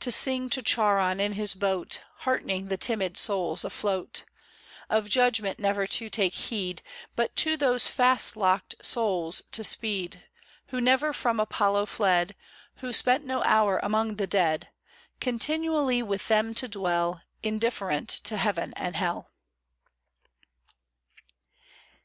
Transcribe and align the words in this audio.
To 0.00 0.10
sing 0.10 0.50
to 0.50 0.60
Charon 0.60 1.20
in 1.20 1.34
his 1.34 1.54
boat. 1.54 2.00
Heartening 2.22 2.66
the 2.66 2.76
timid 2.76 3.16
souls 3.16 3.64
afloat; 3.64 4.24
Of 4.90 5.08
judgment 5.08 5.60
never 5.60 5.86
to 5.86 6.10
take 6.10 6.34
heed. 6.34 6.82
But 7.14 7.36
to 7.36 7.56
those 7.56 7.86
fast 7.86 8.36
locked 8.36 8.74
souls 8.84 9.40
to 9.52 9.62
speed, 9.62 10.24
Who 10.70 10.80
never 10.80 11.12
from 11.12 11.38
Apollo 11.38 11.86
fled. 11.86 12.34
Who 12.78 12.92
spent 12.92 13.24
no 13.24 13.40
hour 13.44 13.78
among 13.80 14.16
the 14.16 14.26
dead; 14.26 14.66
Continually 15.20 16.02
With 16.02 16.26
them 16.26 16.54
to 16.54 16.66
dwell. 16.66 17.22
Indifferent 17.44 18.08
to 18.08 18.36
heaven 18.36 18.72
and 18.74 18.96
hell. 18.96 19.30